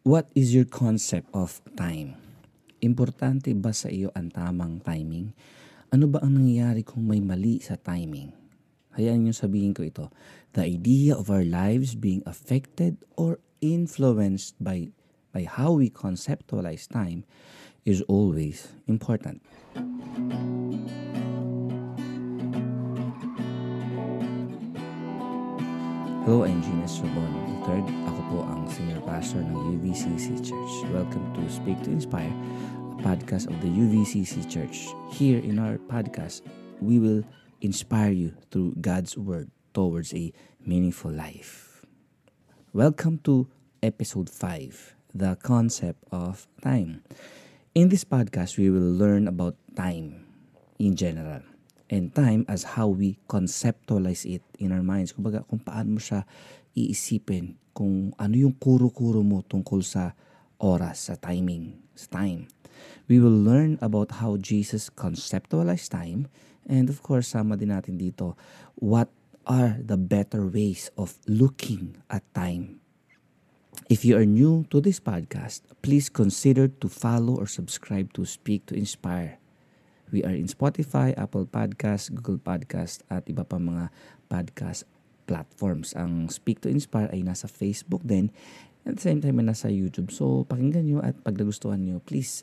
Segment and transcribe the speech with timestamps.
[0.00, 2.16] What is your concept of time?
[2.80, 5.36] Importante ba sa iyo ang tamang timing?
[5.92, 8.32] Ano ba ang nangyayari kung may mali sa timing?
[8.96, 10.08] Hayaan niyo sabihin ko ito.
[10.56, 14.88] The idea of our lives being affected or influenced by
[15.36, 17.28] by how we conceptualize time
[17.84, 19.44] is always important.
[26.30, 27.26] Hello, I'm Gina Sorbon
[27.66, 27.82] III.
[28.06, 30.74] Ako po ang senior pastor ng UVCC Church.
[30.94, 34.94] Welcome to Speak to Inspire, a podcast of the UVCC Church.
[35.10, 36.46] Here in our podcast,
[36.78, 37.26] we will
[37.66, 40.30] inspire you through God's Word towards a
[40.62, 41.82] meaningful life.
[42.70, 43.50] Welcome to
[43.82, 47.02] episode 5, the concept of time.
[47.74, 50.30] In this podcast, we will learn about time
[50.78, 51.42] in general
[51.90, 55.10] and time as how we conceptualize it in our minds.
[55.10, 56.22] Kumbaga, kung paano mo siya
[56.72, 60.14] iisipin, kung ano yung kuro-kuro mo tungkol sa
[60.62, 62.46] oras, sa timing, sa time.
[63.10, 66.30] We will learn about how Jesus conceptualized time
[66.70, 68.38] and of course, sama din natin dito,
[68.78, 69.10] what
[69.50, 72.78] are the better ways of looking at time.
[73.90, 78.70] If you are new to this podcast, please consider to follow or subscribe to Speak
[78.70, 79.39] to Inspire
[80.10, 83.94] We are in Spotify, Apple Podcast, Google Podcast at iba pa mga
[84.26, 84.82] podcast
[85.30, 85.94] platforms.
[85.94, 88.34] Ang Speak to Inspire ay nasa Facebook din
[88.82, 90.10] at the same time ay nasa YouTube.
[90.10, 92.42] So pakinggan nyo at pag nagustuhan nyo, please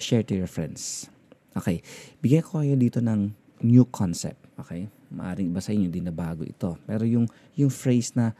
[0.00, 1.12] share to your friends.
[1.52, 1.84] Okay,
[2.24, 4.40] bigyan ko kayo dito ng new concept.
[4.56, 6.80] Okay, maaring iba sa inyo din na bago ito.
[6.88, 7.28] Pero yung,
[7.60, 8.32] yung phrase na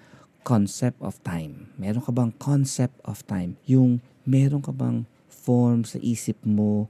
[0.49, 1.69] concept of time.
[1.77, 3.61] Meron ka bang concept of time?
[3.69, 6.89] Yung meron ka bang form sa isip mo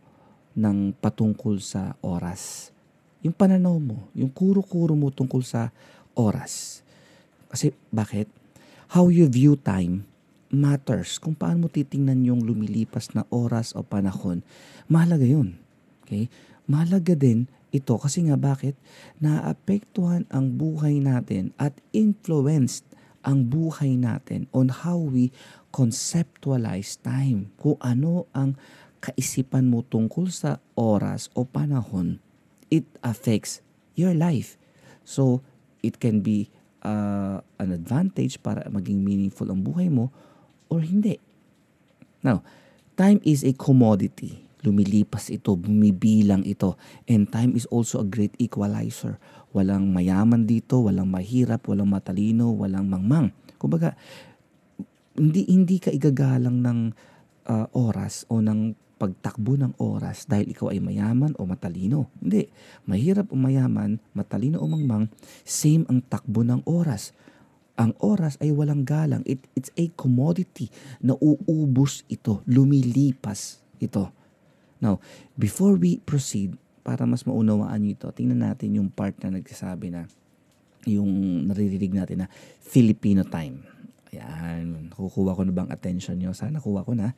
[0.56, 2.72] ng patungkol sa oras.
[3.22, 5.70] Yung pananaw mo, yung kuro-kuro mo tungkol sa
[6.12, 6.83] oras.
[7.48, 8.27] Kasi bakit?
[8.92, 10.05] How you view time
[10.53, 11.17] matters.
[11.17, 14.45] Kung paano mo titingnan yung lumilipas na oras o panahon,
[14.86, 15.56] mahalaga yun.
[16.05, 16.28] Okay?
[16.69, 18.77] Mahalaga din ito kasi nga bakit?
[19.19, 22.85] Naapektuhan ang buhay natin at influenced
[23.24, 25.33] ang buhay natin on how we
[25.73, 27.48] conceptualize time.
[27.57, 28.61] Kung ano ang
[29.02, 32.23] kaisipan mo tungkol sa oras o panahon,
[32.70, 33.58] it affects
[33.98, 34.55] your life.
[35.02, 35.42] So,
[35.83, 36.46] it can be
[36.86, 40.14] uh, an advantage para maging meaningful ang buhay mo
[40.70, 41.18] or hindi.
[42.23, 42.46] Now,
[42.95, 44.39] time is a commodity.
[44.62, 46.79] Lumilipas ito, bumibilang ito.
[47.11, 49.18] And time is also a great equalizer.
[49.51, 53.35] Walang mayaman dito, walang mahirap, walang matalino, walang mangmang.
[53.58, 53.98] Kumbaga,
[55.18, 56.79] hindi hindi ka igagalang ng
[57.51, 62.07] uh, oras o ng pagtakbo ng oras dahil ikaw ay mayaman o matalino.
[62.23, 62.46] Hindi.
[62.86, 65.11] Mahirap o mayaman, matalino o mangmang,
[65.42, 67.11] same ang takbo ng oras.
[67.74, 69.27] Ang oras ay walang galang.
[69.27, 70.70] It, it's a commodity
[71.02, 74.07] na uubos ito, lumilipas ito.
[74.79, 75.02] Now,
[75.35, 76.55] before we proceed,
[76.86, 80.07] para mas maunawaan nyo ito, tingnan natin yung part na nagsasabi na
[80.86, 82.29] yung naririnig natin na
[82.62, 83.67] Filipino time.
[84.12, 86.36] Ayan, kukuha ko na bang attention nyo?
[86.36, 87.17] Sana kuha ko na.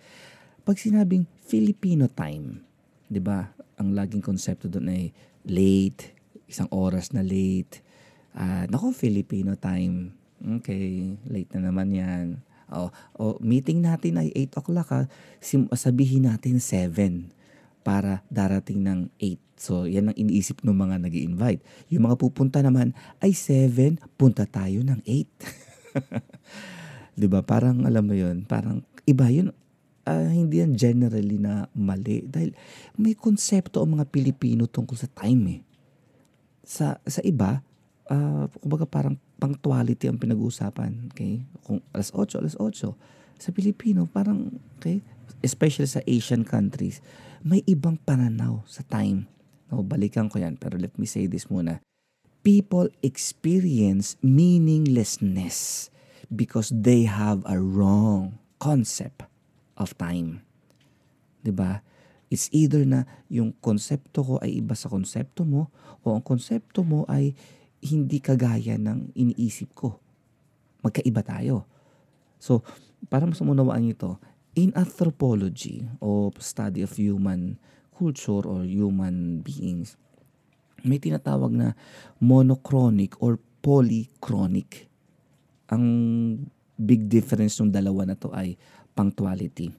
[0.64, 2.64] Pag sinabing Filipino time,
[3.12, 3.52] 'di ba?
[3.76, 5.12] Ang laging konsepto doon ay
[5.44, 6.16] late,
[6.48, 7.84] isang oras na late.
[8.32, 10.16] Uh, nako, Filipino time.
[10.40, 12.40] Okay, late na naman 'yan.
[12.72, 12.88] Oh,
[13.20, 15.04] oh, meeting natin ay 8 o'clock ha.
[15.36, 17.28] Sim- sabihin natin 7
[17.84, 19.36] para darating ng 8.
[19.60, 21.60] So, yan ang iniisip ng mga nag invite
[21.92, 25.28] Yung mga pupunta naman ay 7, punta tayo ng 8.
[27.20, 27.44] 'Di ba?
[27.44, 29.52] Parang alam mo 'yun, parang iba 'yun
[30.04, 32.24] uh, hindi yan generally na mali.
[32.24, 32.52] Dahil
[33.00, 35.60] may konsepto ang mga Pilipino tungkol sa time eh.
[36.64, 37.60] Sa, sa iba,
[38.08, 41.12] uh, kumbaga parang punctuality ang pinag-uusapan.
[41.12, 41.44] Okay?
[41.64, 43.40] Kung alas 8, alas 8.
[43.40, 44.48] Sa Pilipino, parang,
[44.78, 45.02] okay,
[45.42, 47.04] especially sa Asian countries,
[47.44, 49.28] may ibang pananaw sa time.
[49.68, 51.82] No, balikan ko yan, pero let me say this muna.
[52.44, 55.88] People experience meaninglessness
[56.28, 59.28] because they have a wrong concept
[59.78, 60.42] of time.
[61.44, 61.84] 'Di ba?
[62.32, 65.70] It's either na yung konsepto ko ay iba sa konsepto mo
[66.02, 67.36] o ang konsepto mo ay
[67.84, 70.00] hindi kagaya ng iniisip ko.
[70.80, 71.68] Magkaiba tayo.
[72.40, 72.64] So,
[73.12, 74.16] para mas umunawaan ito,
[74.56, 77.60] in anthropology o study of human
[77.94, 79.94] culture or human beings,
[80.84, 81.78] may tinatawag na
[82.20, 84.88] monochronic or polychronic.
[85.72, 85.84] Ang
[86.76, 88.58] big difference ng dalawa na to ay
[88.94, 89.74] punctuality.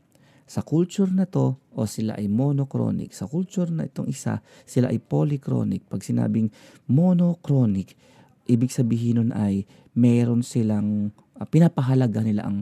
[0.46, 3.18] Sa culture na to, o sila ay monochronic.
[3.18, 5.90] Sa culture na itong isa, sila ay polychronic.
[5.90, 6.54] Pag sinabing
[6.86, 7.98] monochronic,
[8.46, 9.66] ibig sabihin nun ay
[9.98, 11.10] meron silang,
[11.42, 12.62] uh, pinapahalaga nila ang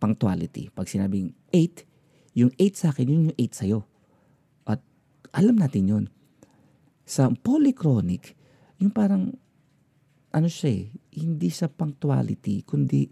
[0.00, 0.72] punctuality.
[0.72, 1.84] Pag sinabing 8,
[2.32, 3.80] yung 8 sa akin, yun yung 8 sa'yo.
[4.64, 4.80] At
[5.36, 6.04] alam natin yun.
[7.04, 8.32] Sa polychronic,
[8.80, 9.36] yung parang,
[10.32, 13.04] ano siya eh, hindi sa punctuality, kundi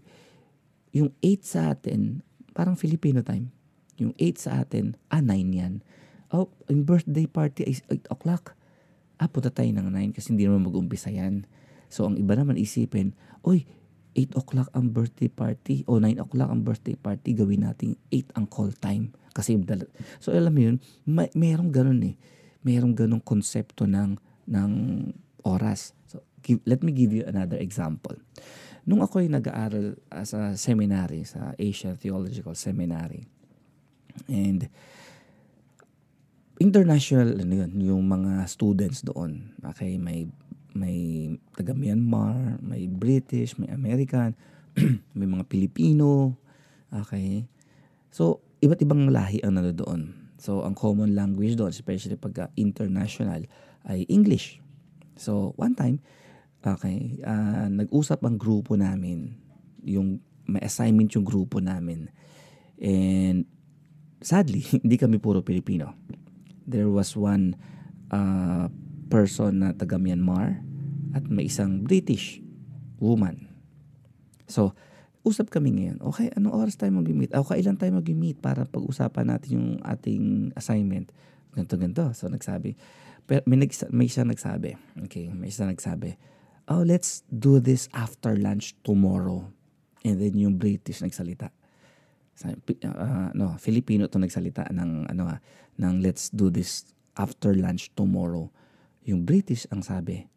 [0.95, 2.25] yung 8 sa atin,
[2.57, 3.53] parang Filipino time.
[4.01, 5.85] Yung 8 sa atin, ah, 9 yan.
[6.33, 8.57] Oh, yung birthday party ay 8 o'clock.
[9.21, 11.45] Ah, punta tayo ng 9 kasi hindi naman mag-umpisa yan.
[11.93, 13.13] So, ang iba naman isipin,
[13.45, 13.69] oy,
[14.17, 18.49] 8 o'clock ang birthday party o 9 o'clock ang birthday party, gawin natin 8 ang
[18.49, 19.13] call time.
[19.37, 19.53] Kasi,
[20.17, 22.17] so alam mo yun, may, merong ganun eh.
[22.65, 24.17] Merong ganung konsepto ng,
[24.49, 24.71] ng
[25.45, 25.93] oras.
[26.09, 28.17] So, give, let me give you another example.
[28.87, 33.27] Nung ako'y nag-aaral sa seminary, sa Asian Theological Seminary,
[34.31, 34.71] and
[36.57, 39.53] international ano yun, yung mga students doon.
[39.61, 40.25] Okay, may
[40.77, 44.37] may taga Myanmar, may British, may American,
[45.17, 46.37] may mga Pilipino.
[46.93, 47.49] Okay?
[48.13, 50.31] So, iba't ibang lahi ang nandoon.
[50.37, 53.49] So, ang common language doon, especially pagka international,
[53.89, 54.61] ay English.
[55.17, 55.97] So, one time,
[56.75, 59.37] okay, uh, nag-usap ang grupo namin.
[59.87, 62.11] Yung may assignment yung grupo namin.
[62.79, 63.45] And
[64.23, 65.93] sadly, hindi kami puro Pilipino.
[66.67, 67.55] There was one
[68.11, 68.67] uh,
[69.07, 70.59] person na taga Myanmar
[71.15, 72.43] at may isang British
[72.99, 73.47] woman.
[74.47, 74.75] So,
[75.27, 75.99] usap kami ngayon.
[76.11, 77.35] Okay, anong oras tayo mag-meet?
[77.35, 81.11] O, kailan tayo mag-meet para pag-usapan natin yung ating assignment?
[81.51, 82.07] Ganto, ganto.
[82.15, 82.79] So, nagsabi.
[83.27, 84.79] Pero may, nag, may isa nagsabi.
[85.07, 86.15] Okay, may isa nagsabi.
[86.67, 89.47] Oh, let's do this after lunch tomorrow.
[90.03, 91.47] And then yung British nagsalita.
[92.43, 95.39] Uh, no, Filipino to nagsalita ng ano ah,
[95.79, 98.51] ng let's do this after lunch tomorrow.
[99.07, 100.27] Yung British ang sabi,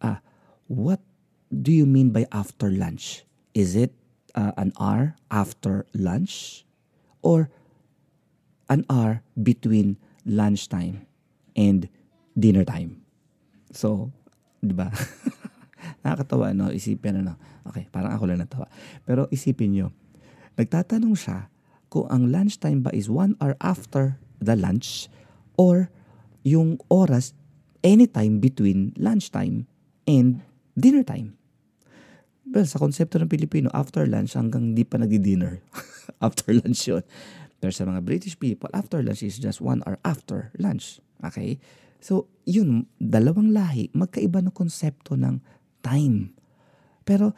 [0.00, 0.24] ah,
[0.72, 1.04] what
[1.52, 3.28] do you mean by after lunch?
[3.52, 3.92] Is it
[4.34, 6.64] uh, an hour after lunch
[7.20, 7.52] or
[8.72, 11.04] an hour between lunchtime
[11.52, 11.92] and
[12.32, 13.04] dinner time?
[13.68, 14.16] So,
[14.64, 14.88] di ba?
[16.02, 16.70] Nakakatawa, no?
[16.70, 17.34] Isipin, ano?
[17.68, 18.70] Okay, parang ako lang natawa.
[19.04, 19.88] Pero isipin nyo,
[20.56, 21.50] nagtatanong siya
[21.88, 25.08] kung ang lunchtime ba is one hour after the lunch
[25.56, 25.88] or
[26.44, 27.34] yung oras
[27.82, 29.66] anytime between lunchtime
[30.06, 30.40] and
[30.78, 31.34] dinner time.
[32.48, 35.60] Well, sa konsepto ng Pilipino, after lunch hanggang di pa nagdi-dinner.
[36.24, 37.04] after lunch yun.
[37.60, 41.02] Pero sa mga British people, after lunch is just one hour after lunch.
[41.20, 41.60] Okay?
[42.00, 45.44] So, yun, dalawang lahi, magkaiba ng konsepto ng
[45.80, 46.34] time.
[47.04, 47.32] Pero,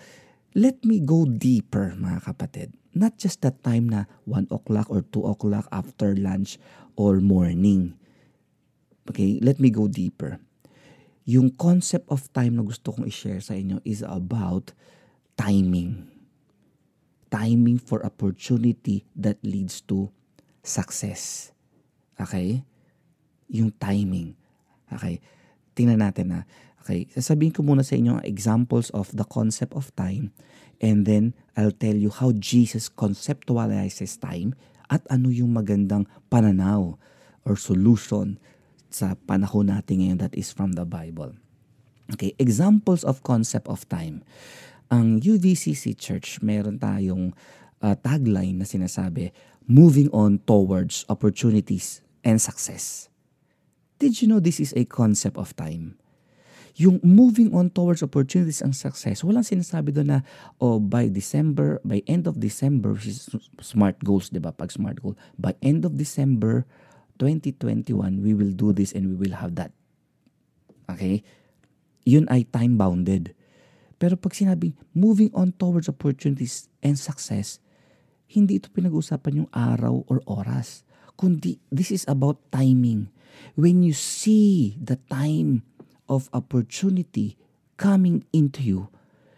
[0.57, 2.69] let me go deeper, mga kapatid.
[2.91, 6.59] Not just that time na 1 o'clock or 2 o'clock after lunch
[6.99, 7.95] or morning.
[9.07, 10.43] Okay, let me go deeper
[11.31, 14.75] yung concept of time na gusto kong i-share sa inyo is about
[15.39, 16.11] timing.
[17.31, 20.11] Timing for opportunity that leads to
[20.67, 21.55] success.
[22.19, 22.67] Okay?
[23.47, 24.35] Yung timing.
[24.91, 25.23] Okay?
[25.79, 26.41] Tingnan natin na.
[26.83, 27.07] Okay?
[27.13, 30.33] Sasabihin ko muna sa inyo ang examples of the concept of time
[30.81, 34.57] and then I'll tell you how Jesus conceptualizes time
[34.89, 36.97] at ano yung magandang pananaw
[37.45, 38.41] or solution
[38.91, 41.37] sa panahon natin ngayon that is from the Bible.
[42.11, 44.27] Okay, examples of concept of time.
[44.91, 47.31] Ang UVCC Church, meron tayong
[47.79, 49.31] uh, tagline na sinasabi,
[49.71, 53.07] moving on towards opportunities and success.
[54.03, 56.00] Did you know this is a concept of time?
[56.79, 60.21] Yung moving on towards opportunities and success, walang sinasabi doon na,
[60.63, 62.95] oh, by December, by end of December,
[63.59, 64.55] smart goals, di ba?
[64.55, 66.63] Pag smart goal, by end of December,
[67.19, 69.75] 2021, we will do this and we will have that.
[70.89, 71.21] Okay?
[72.09, 73.37] Yun ay time-bounded.
[74.01, 77.61] Pero pag sinabing moving on towards opportunities and success,
[78.31, 80.87] hindi ito pinag-uusapan yung araw or oras.
[81.21, 83.13] Kundi this is about timing.
[83.61, 85.69] When you see the time
[86.11, 87.39] of opportunity
[87.79, 88.81] coming into you,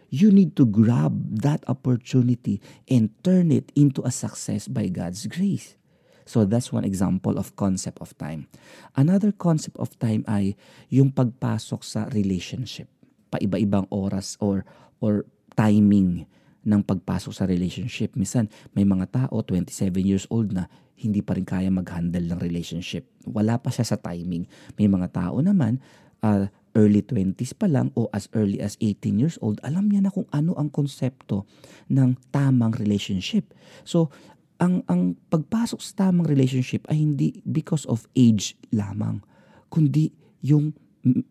[0.09, 1.13] you need to grab
[1.45, 5.77] that opportunity and turn it into a success by God's grace.
[6.25, 8.47] So that's one example of concept of time.
[8.95, 10.55] Another concept of time ay
[10.89, 12.87] yung pagpasok sa relationship.
[13.29, 14.63] Paiba-ibang oras or
[15.03, 16.25] or timing
[16.63, 18.15] ng pagpasok sa relationship.
[18.15, 23.11] Minsan, may mga tao, 27 years old na, hindi pa rin kaya mag-handle ng relationship.
[23.27, 24.47] Wala pa siya sa timing.
[24.79, 25.83] May mga tao naman,
[26.23, 30.13] uh, early 20s pa lang o as early as 18 years old, alam niya na
[30.13, 31.45] kung ano ang konsepto
[31.89, 33.53] ng tamang relationship.
[33.85, 34.09] So,
[34.57, 39.21] ang ang pagpasok sa tamang relationship ay hindi because of age lamang,
[39.69, 40.73] kundi yung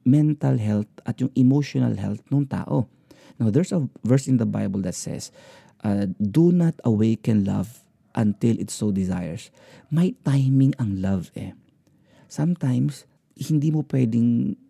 [0.05, 2.87] mental health at yung emotional health ng tao.
[3.41, 5.33] Now, there's a verse in the Bible that says,
[5.81, 7.83] uh, Do not awaken love
[8.13, 9.49] until it so desires.
[9.89, 11.57] May timing ang love eh.
[12.29, 14.61] Sometimes, hindi mo pwedeng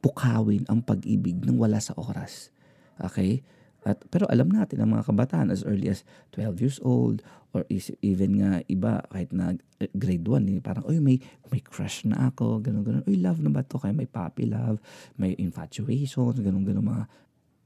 [0.00, 2.52] pukawin ang pag-ibig nang wala sa oras.
[3.00, 3.44] Okay?
[3.80, 6.04] At, pero alam natin ang mga kabataan as early as
[6.36, 7.24] 12 years old
[7.56, 9.56] or is, even nga iba kahit na
[9.96, 11.16] grade 1 eh, parang oy may
[11.48, 13.04] may crush na ako ganun ganun.
[13.08, 13.80] Oy love na ba to?
[13.80, 14.76] Kaya may puppy love
[15.16, 17.04] may infatuation ganun ganun mga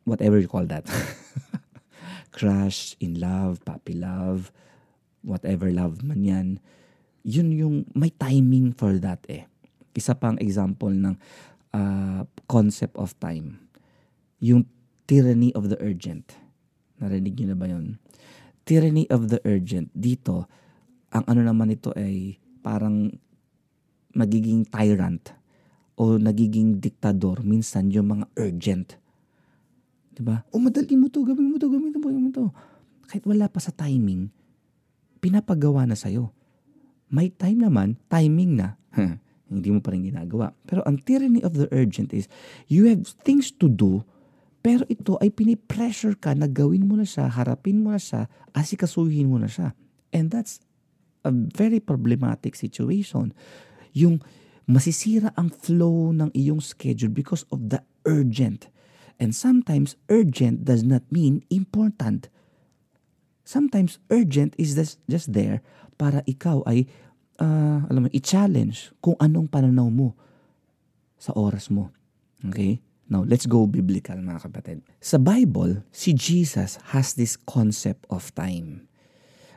[0.06, 0.86] whatever you call that.
[2.36, 4.54] Crush in love puppy love
[5.26, 6.48] whatever love man yan.
[7.26, 9.50] Yun yung may timing for that eh.
[9.98, 11.18] Isa pang example ng
[11.74, 13.58] uh, concept of time
[14.38, 14.64] yung
[15.10, 16.38] tyranny of the urgent.
[17.02, 17.98] Narinig niyo na ba yun?
[18.64, 19.92] Tyranny of the urgent.
[19.92, 20.46] Dito,
[21.12, 23.12] ang ano naman ito ay parang
[24.14, 25.34] magiging tyrant
[25.98, 28.98] o nagiging diktador minsan yung mga urgent.
[30.14, 30.46] 'Di ba?
[30.54, 32.46] O madali mo to, gawin mo to, gawin mo to, gawin mo to.
[33.10, 34.30] Kahit wala pa sa timing,
[35.18, 36.30] pinapagawa na sa'yo.
[37.10, 38.80] May time naman, timing na.
[39.48, 40.52] Hindi mo pa rin ginagawa.
[40.64, 42.30] Pero ang tyranny of the urgent is,
[42.66, 44.04] you have things to do
[44.64, 49.28] pero ito ay pinipressure ka na gawin mo na siya, harapin mo na siya, asikasuhin
[49.28, 49.76] mo na siya.
[50.08, 50.64] And that's
[51.20, 53.36] a very problematic situation.
[53.92, 54.24] Yung
[54.64, 58.72] masisira ang flow ng iyong schedule because of the urgent.
[59.20, 62.32] And sometimes urgent does not mean important.
[63.44, 65.60] Sometimes urgent is just, just there
[66.00, 66.88] para ikaw ay
[67.40, 70.14] uh, alam mo, i-challenge kung anong pananaw mo
[71.18, 71.90] sa oras mo.
[72.44, 72.82] Okay?
[73.08, 74.78] Now, let's go biblical mga kapatid.
[75.00, 78.88] Sa Bible, si Jesus has this concept of time.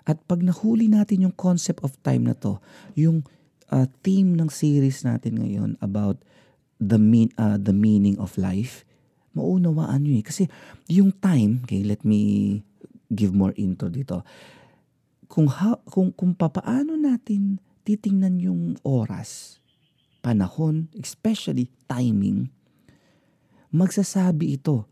[0.07, 2.59] At pag nahuli natin yung concept of time na to,
[2.95, 3.27] yung
[3.71, 6.23] uh, theme ng series natin ngayon about
[6.79, 8.87] the mean uh, the meaning of life,
[9.35, 10.23] maunawaan nyo eh.
[10.23, 10.43] Kasi
[10.91, 12.63] yung time, okay, let me
[13.11, 14.23] give more intro dito.
[15.27, 19.63] Kung, ha, kung, kung papaano natin titingnan yung oras,
[20.19, 22.51] panahon, especially timing,
[23.71, 24.83] magsasabi ito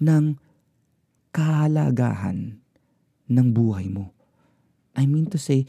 [0.00, 0.40] ng
[1.36, 2.56] kahalagahan
[3.28, 4.16] ng buhay mo.
[4.96, 5.68] I mean to say,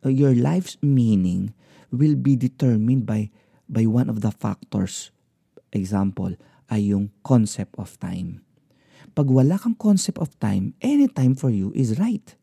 [0.00, 1.52] uh, your life's meaning
[1.92, 3.28] will be determined by
[3.68, 5.12] by one of the factors.
[5.76, 6.32] Example,
[6.72, 8.40] ay yung concept of time.
[9.12, 12.34] Pag wala kang concept of time, any time for you is right.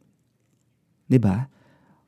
[1.10, 1.50] 'Di ba?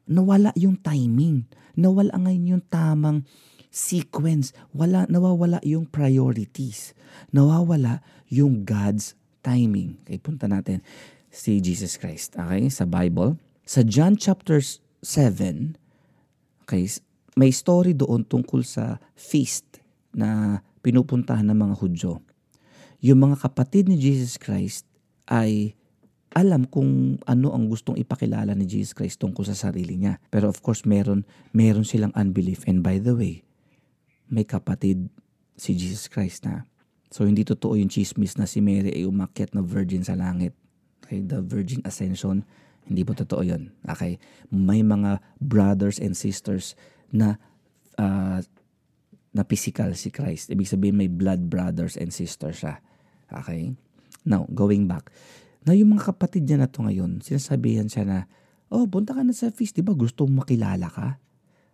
[0.05, 1.49] Nawala yung timing.
[1.75, 3.25] Nawala ngayon yung tamang
[3.73, 4.55] sequence.
[4.71, 6.95] Wala, nawawala yung priorities.
[7.35, 9.99] Nawawala yung God's timing.
[10.05, 10.79] Okay, punta natin
[11.33, 12.39] si Jesus Christ.
[12.39, 13.35] Okay, sa Bible.
[13.65, 14.61] Sa John chapter
[15.03, 15.75] 7,
[16.63, 16.85] okay,
[17.35, 19.83] may story doon tungkol sa feast
[20.15, 22.23] na pinupuntahan ng mga Hudyo.
[23.03, 24.87] Yung mga kapatid ni Jesus Christ
[25.27, 25.75] ay
[26.35, 30.19] alam kung ano ang gustong ipakilala ni Jesus Christ tungkol sa sarili niya.
[30.27, 31.23] Pero of course, meron,
[31.55, 32.67] meron silang unbelief.
[32.67, 33.47] And by the way,
[34.27, 35.07] may kapatid
[35.55, 36.67] si Jesus Christ na.
[37.07, 40.51] So hindi totoo yung chismis na si Mary ay umakyat na virgin sa langit.
[40.99, 42.43] Okay, the virgin ascension,
[42.83, 43.71] hindi po totoo yun.
[43.87, 44.19] Okay,
[44.51, 46.75] may mga brothers and sisters
[47.15, 47.39] na
[47.95, 48.43] uh,
[49.35, 50.51] na physical si Christ.
[50.51, 52.83] Ibig sabihin may blood brothers and sisters siya.
[53.31, 53.75] Okay?
[54.23, 55.11] Now, going back.
[55.65, 58.17] Na yung mga kapatid niya na to ngayon, sinasabihan siya na,
[58.69, 61.17] oh, punta ka na sa feast, di ba gusto makilala ka?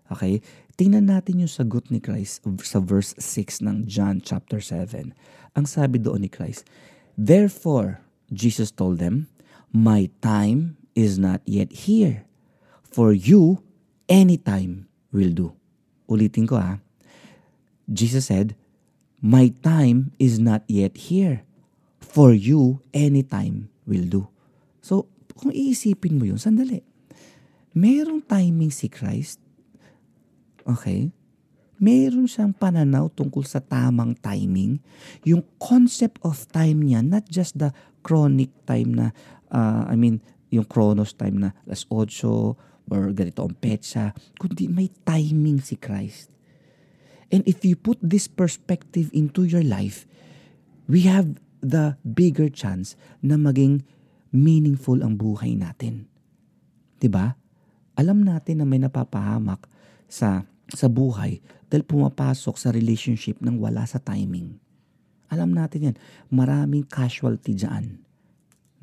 [0.08, 0.40] Okay?
[0.80, 5.12] Tingnan natin yung sagot ni Christ sa verse 6 ng John chapter 7.
[5.60, 6.64] Ang sabi doon ni Christ,
[7.20, 8.00] Therefore,
[8.32, 9.28] Jesus told them,
[9.76, 12.24] My time is not yet here.
[12.92, 13.64] For you,
[14.08, 15.56] any time will do.
[16.08, 16.80] Ulitin ko ha.
[17.88, 18.56] Jesus said,
[19.20, 21.44] My time is not yet here.
[22.00, 24.24] For you, any time will do.
[24.80, 26.80] So, kung iisipin mo yun, sandali.
[27.76, 29.42] Merong timing si Christ
[30.68, 31.10] Okay?
[31.82, 34.78] Meron siyang pananaw tungkol sa tamang timing.
[35.26, 37.74] Yung concept of time niya, not just the
[38.06, 39.08] chronic time na,
[39.50, 40.22] uh, I mean,
[40.54, 42.06] yung chronos time na alas 8
[42.92, 46.30] or ganito ang petsa, kundi may timing si Christ.
[47.32, 50.06] And if you put this perspective into your life,
[50.86, 53.86] we have the bigger chance na maging
[54.34, 56.10] meaningful ang buhay natin.
[56.98, 57.38] 'Di ba?
[57.98, 59.70] Alam natin na may napapahamak
[60.10, 64.56] sa sa buhay dahil pumapasok sa relationship ng wala sa timing.
[65.32, 65.96] Alam natin yan,
[66.28, 68.04] maraming casualty dyan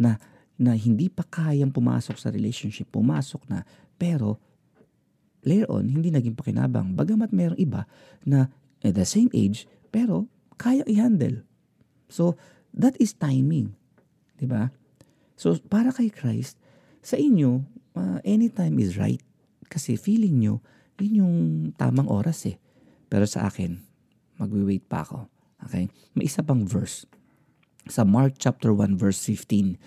[0.00, 0.16] na,
[0.56, 3.68] na hindi pa kayang pumasok sa relationship, pumasok na,
[4.00, 4.40] pero
[5.44, 6.96] later on, hindi naging pakinabang.
[6.96, 7.84] Bagamat mayroong iba
[8.24, 8.48] na
[8.80, 10.24] at the same age, pero
[10.56, 11.44] kaya i-handle.
[12.08, 12.40] So,
[12.74, 13.74] that is timing.
[14.38, 14.70] 'di ba?
[15.38, 16.58] So, para kay Christ,
[16.98, 17.62] sa inyo,
[17.94, 19.22] uh, anytime is right.
[19.70, 20.58] Kasi feeling nyo,
[20.98, 21.36] yun yung
[21.78, 22.58] tamang oras eh.
[23.06, 23.78] Pero sa akin,
[24.42, 25.30] magwi-wait pa ako.
[25.68, 25.86] Okay?
[26.18, 27.06] May isa pang verse.
[27.86, 29.78] Sa Mark chapter 1 verse 15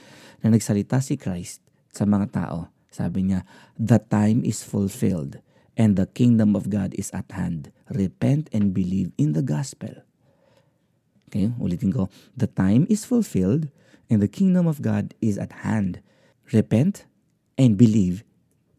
[0.42, 1.60] na nagsalita si Christ
[1.92, 2.72] sa mga tao.
[2.88, 3.44] Sabi niya,
[3.76, 5.44] The time is fulfilled
[5.76, 7.72] and the kingdom of God is at hand.
[7.92, 10.04] Repent and believe in the gospel.
[11.32, 12.12] Okay, ulitin ko.
[12.36, 13.72] The time is fulfilled
[14.12, 16.04] and the kingdom of God is at hand.
[16.52, 17.08] Repent
[17.56, 18.28] and believe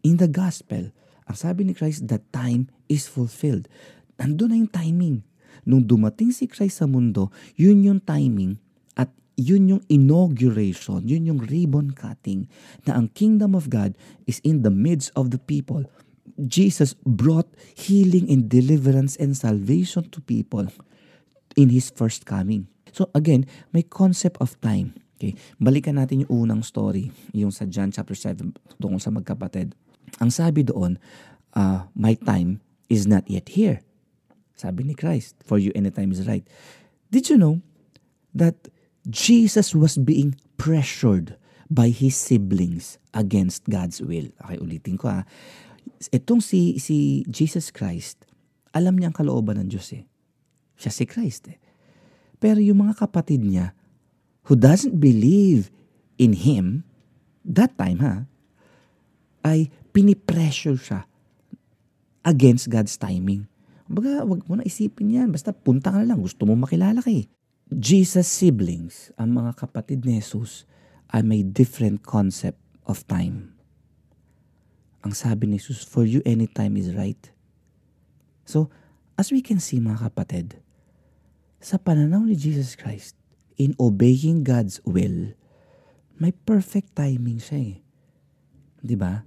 [0.05, 0.93] in the gospel.
[1.33, 3.73] Ang sabi ni Christ, the time is fulfilled.
[4.21, 5.17] Nandun na yung timing.
[5.65, 8.61] Nung dumating si Christ sa mundo, yun yung timing
[9.01, 9.09] at
[9.41, 12.53] yun yung inauguration, yun yung ribbon cutting
[12.85, 13.97] na ang kingdom of God
[14.29, 15.89] is in the midst of the people.
[16.37, 20.69] Jesus brought healing and deliverance and salvation to people
[21.57, 22.69] in His first coming.
[22.93, 24.93] So again, may concept of time.
[25.17, 25.39] Okay?
[25.57, 29.73] Balikan natin yung unang story, yung sa John chapter 7 tungkol sa magkapatid.
[30.21, 31.01] Ang sabi doon,
[31.57, 32.61] uh, my time
[32.93, 33.81] is not yet here.
[34.59, 36.45] Sabi ni Christ, for you anytime is right.
[37.09, 37.65] Did you know
[38.37, 38.69] that
[39.09, 41.35] Jesus was being pressured
[41.73, 44.29] by his siblings against God's will?
[44.45, 45.23] Okay, ulitin ko ha.
[46.13, 48.29] Itong si, si Jesus Christ,
[48.77, 50.05] alam niya ang kalooban ng Diyos eh.
[50.83, 51.63] Siya si Christ eh.
[52.43, 53.71] Pero yung mga kapatid niya
[54.51, 55.71] who doesn't believe
[56.19, 56.83] in Him,
[57.47, 58.27] that time ha,
[59.47, 61.07] ay pinipressure siya
[62.27, 63.47] against God's timing.
[63.87, 65.29] Baga, wag mo na isipin yan.
[65.31, 66.19] Basta punta ka na lang.
[66.19, 67.31] Gusto mo makilala kay.
[67.73, 70.67] Jesus' siblings, ang mga kapatid ni Jesus,
[71.13, 73.55] ay may different concept of time.
[75.03, 77.31] Ang sabi ni Jesus, for you any time is right.
[78.45, 78.71] So,
[79.17, 80.63] as we can see mga kapatid,
[81.63, 83.15] sa pananaw ni Jesus Christ,
[83.55, 85.39] in obeying God's will,
[86.19, 87.77] may perfect timing siya eh.
[88.83, 89.23] Di ba?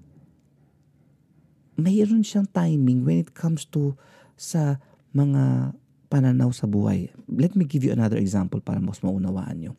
[1.79, 3.95] Mayroon siyang timing when it comes to
[4.35, 4.83] sa
[5.15, 5.75] mga
[6.11, 7.07] pananaw sa buhay.
[7.31, 9.73] Let me give you another example para mas maunawaan nyo.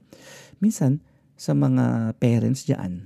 [0.61, 1.04] Minsan,
[1.37, 3.04] sa mga parents dyan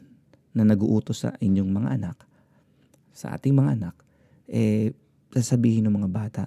[0.54, 2.18] na nag-uutos sa inyong mga anak,
[3.10, 3.94] sa ating mga anak,
[4.50, 4.94] eh,
[5.34, 6.42] sasabihin ng mga bata,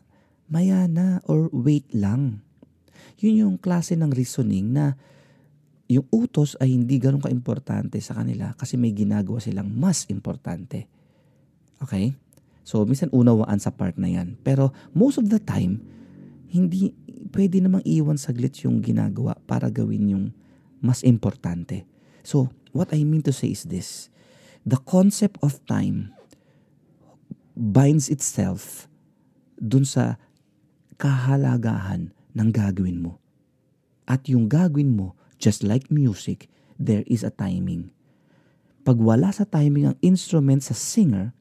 [0.48, 2.43] maya na or wait lang.
[3.22, 4.98] Yun yung klase ng reasoning na
[5.92, 10.88] yung utos ay hindi ganun ka-importante sa kanila kasi may ginagawa silang mas importante.
[11.84, 12.16] Okay?
[12.64, 14.40] So, minsan unawaan sa part na yan.
[14.42, 15.84] Pero most of the time,
[16.48, 16.96] hindi
[17.36, 20.26] pwede namang iwan saglit yung ginagawa para gawin yung
[20.80, 21.84] mas importante.
[22.24, 24.08] So, what I mean to say is this.
[24.64, 26.16] The concept of time
[27.54, 28.88] binds itself
[29.60, 30.16] dun sa
[30.96, 33.22] kahalagahan ng gagawin mo.
[34.10, 37.94] At yung gagawin mo, just like music, there is a timing.
[38.84, 41.32] Pag wala sa timing ang instrument sa singer,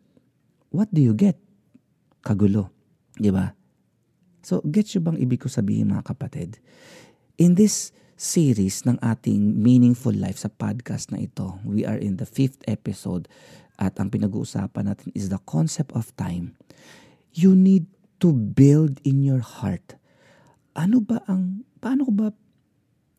[0.71, 1.41] what do you get?
[2.23, 2.71] Kagulo.
[3.19, 3.51] Di ba?
[4.43, 6.63] So, get you bang ibig ko sabihin mga kapatid?
[7.39, 12.27] In this series ng ating Meaningful Life sa podcast na ito, we are in the
[12.27, 13.27] fifth episode
[13.83, 16.55] at ang pinag-uusapan natin is the concept of time.
[17.35, 17.91] You need
[18.23, 19.99] to build in your heart
[20.73, 22.29] ano ba ang, paano ko ba,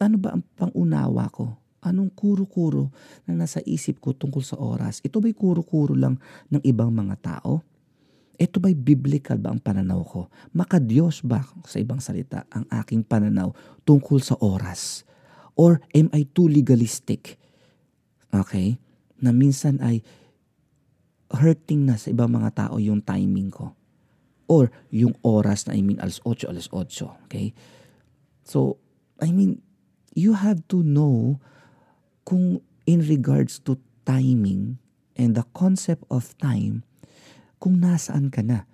[0.02, 1.54] ano ba ang pangunawa ko?
[1.84, 2.89] Anong kuro-kuro
[3.28, 5.04] na nasa isip ko tungkol sa oras?
[5.04, 6.18] Ito ba'y kuro-kuro lang
[6.50, 7.62] ng ibang mga tao?
[8.39, 10.22] Ito ba'y biblical ba ang pananaw ko?
[10.56, 13.52] Makadiyos ba sa ibang salita ang aking pananaw
[13.84, 15.04] tungkol sa oras?
[15.54, 17.38] Or am I too legalistic?
[18.32, 18.80] Okay?
[19.20, 20.02] Na minsan ay
[21.30, 23.76] hurting na sa ibang mga tao yung timing ko
[24.47, 27.27] or yung oras na I mean alas 8, alas 8.
[27.29, 27.53] Okay?
[28.43, 28.77] So,
[29.21, 29.63] I mean,
[30.13, 31.39] you have to know
[32.27, 34.79] kung in regards to timing
[35.15, 36.84] and the concept of time,
[37.63, 38.67] kung nasaan ka na.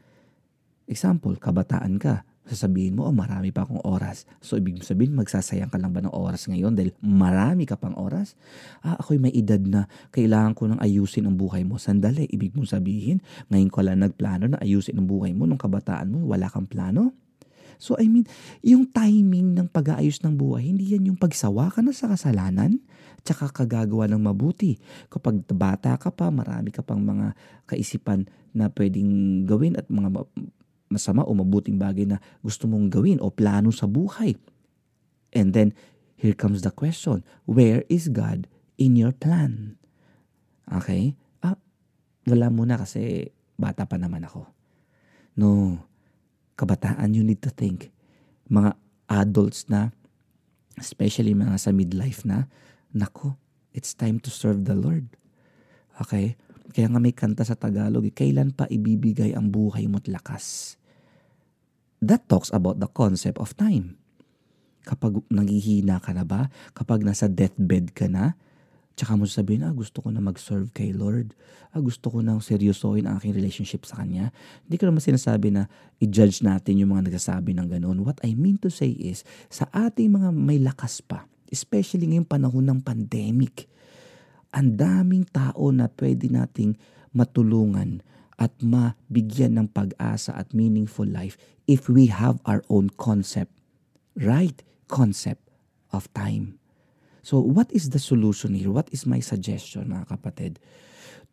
[0.89, 4.25] Example, kabataan ka sasabihin mo, oh, marami pa akong oras.
[4.41, 8.33] So, ibig sabihin, magsasayang ka lang ba ng oras ngayon dahil marami ka pang oras?
[8.81, 11.77] Ah, ako'y may edad na kailangan ko nang ayusin ang buhay mo.
[11.77, 13.21] Sandali, ibig mong sabihin,
[13.53, 17.13] ngayon ko lang nagplano na ayusin ang buhay mo nung kabataan mo, wala kang plano?
[17.79, 18.27] So, I mean,
[18.59, 22.83] yung timing ng pag-aayos ng buhay, hindi yan yung pagsawa ka na sa kasalanan,
[23.23, 24.75] tsaka kagagawa ng mabuti.
[25.07, 30.11] Kapag bata ka pa, marami ka pang mga kaisipan na pwedeng gawin at mga
[30.89, 34.33] masama o mabuting bagay na gusto mong gawin o plano sa buhay.
[35.29, 35.77] And then,
[36.17, 39.77] here comes the question, where is God in your plan?
[40.65, 41.13] Okay?
[41.45, 41.55] Ah,
[42.25, 44.49] wala muna kasi bata pa naman ako.
[45.37, 45.79] No,
[46.57, 47.93] kabataan you need to think.
[48.49, 48.73] Mga
[49.07, 49.93] adults na,
[50.75, 52.49] especially mga sa midlife na,
[52.91, 53.37] nako,
[53.71, 55.05] it's time to serve the Lord.
[56.01, 56.33] Okay?
[56.73, 60.78] Kaya nga may kanta sa Tagalog, kailan pa ibibigay ang buhay mo't lakas?
[61.99, 63.99] That talks about the concept of time.
[64.87, 66.47] Kapag nangihina ka na ba?
[66.71, 68.39] Kapag nasa deathbed ka na?
[68.99, 71.31] Tsaka mo sabihin, ah, gusto ko na mag-serve kay Lord.
[71.71, 74.35] Ah, gusto ko na seryosohin ang aking relationship sa Kanya.
[74.67, 75.71] Hindi ko naman sinasabi na
[76.03, 78.03] i-judge natin yung mga nagsasabi ng ganoon.
[78.03, 82.67] What I mean to say is, sa ating mga may lakas pa, especially ngayong panahon
[82.67, 83.71] ng pandemic,
[84.51, 86.75] ang daming tao na pwede nating
[87.15, 88.03] matulungan
[88.39, 91.35] at mabigyan ng pag-asa at meaningful life
[91.67, 93.51] if we have our own concept,
[94.15, 95.43] right concept
[95.91, 96.57] of time.
[97.21, 98.71] So what is the solution here?
[98.71, 100.57] What is my suggestion mga kapatid?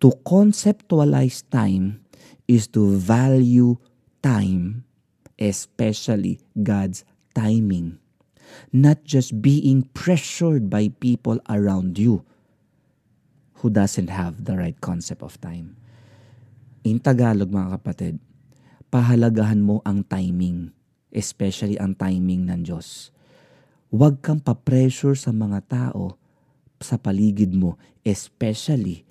[0.04, 2.04] To conceptualize time
[2.44, 3.80] is to value
[4.20, 4.84] time,
[5.38, 8.02] especially God's timing.
[8.74, 12.26] Not just being pressured by people around you
[13.62, 15.80] who doesn't have the right concept of time.
[16.86, 18.22] In Tagalog mga kapatid,
[18.94, 20.70] pahalagahan mo ang timing,
[21.10, 23.10] especially ang timing ng Diyos.
[23.90, 26.14] Huwag kang pa-pressure sa mga tao
[26.78, 27.74] sa paligid mo,
[28.06, 29.02] especially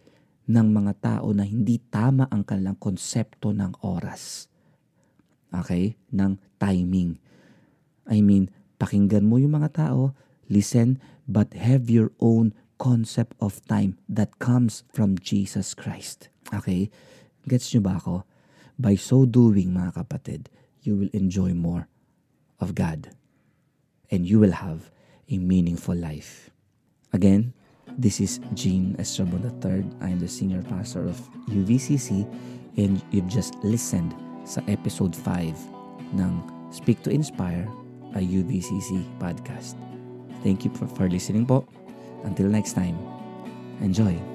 [0.48, 4.48] ng mga tao na hindi tama ang kanilang konsepto ng oras.
[5.52, 6.00] Okay?
[6.16, 7.20] Ng timing.
[8.08, 10.16] I mean, pakinggan mo yung mga tao,
[10.48, 10.96] listen,
[11.28, 16.32] but have your own concept of time that comes from Jesus Christ.
[16.56, 16.88] Okay?
[17.46, 18.26] Gets nyo ba ako?
[18.76, 20.50] By so doing, mga kapatid,
[20.82, 21.88] you will enjoy more
[22.60, 23.14] of God
[24.12, 24.92] and you will have
[25.30, 26.50] a meaningful life.
[27.14, 27.54] Again,
[27.98, 29.86] this is Gene Estrabon III.
[30.02, 31.18] I'm the senior pastor of
[31.50, 32.28] UVCC
[32.78, 34.14] and you've just listened
[34.46, 35.56] sa episode 5
[36.20, 36.34] ng
[36.70, 37.66] Speak to Inspire,
[38.14, 39.80] a UVCC podcast.
[40.44, 41.66] Thank you for, for listening po.
[42.28, 42.98] Until next time,
[43.82, 44.35] enjoy.